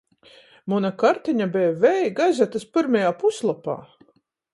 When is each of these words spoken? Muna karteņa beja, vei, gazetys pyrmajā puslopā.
Muna 0.71 0.89
karteņa 1.03 1.47
beja, 1.55 1.75
vei, 1.83 2.09
gazetys 2.21 2.65
pyrmajā 2.79 3.13
puslopā. 3.21 3.77